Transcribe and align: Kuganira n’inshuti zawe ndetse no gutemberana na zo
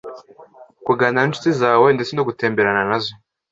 Kuganira 0.85 1.21
n’inshuti 1.23 1.49
zawe 1.61 1.87
ndetse 1.95 2.11
no 2.13 2.25
gutemberana 2.27 2.81
na 2.89 2.97
zo 3.03 3.13